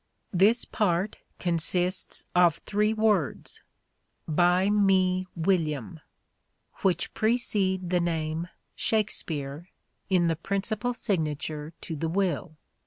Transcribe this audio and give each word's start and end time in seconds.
This 0.33 0.65
part 0.65 1.17
consists 1.37 2.25
of 2.35 2.57
three 2.65 2.91
words," 2.91 3.61
By 4.47 4.67
me 4.67 5.27
William," 5.35 5.99
which 6.81 7.13
precede 7.13 7.91
the 7.91 7.99
name" 7.99 8.47
Shakspeare" 8.85 9.69
in 10.09 10.25
the 10.25 10.35
principal 10.35 10.95
signature 10.95 11.73
to 11.81 11.95
the 11.95 12.09
will. 12.09 12.57